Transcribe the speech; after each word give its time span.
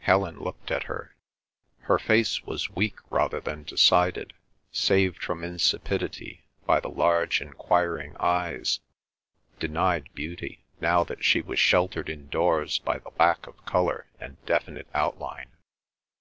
Helen 0.00 0.36
looked 0.40 0.72
at 0.72 0.82
her. 0.90 1.14
Her 1.82 1.96
face 2.00 2.42
was 2.42 2.70
weak 2.74 2.96
rather 3.08 3.38
than 3.38 3.62
decided, 3.62 4.32
saved 4.72 5.22
from 5.22 5.44
insipidity 5.44 6.42
by 6.66 6.80
the 6.80 6.88
large 6.90 7.40
enquiring 7.40 8.16
eyes; 8.18 8.80
denied 9.60 10.08
beauty, 10.12 10.64
now 10.80 11.04
that 11.04 11.24
she 11.24 11.40
was 11.40 11.60
sheltered 11.60 12.08
indoors, 12.10 12.80
by 12.80 12.98
the 12.98 13.12
lack 13.16 13.46
of 13.46 13.64
colour 13.64 14.06
and 14.18 14.44
definite 14.44 14.88
outline. 14.92 15.52